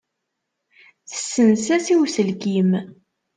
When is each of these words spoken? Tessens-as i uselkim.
Tessens-as 1.09 1.85
i 1.93 1.95
uselkim. 2.01 2.71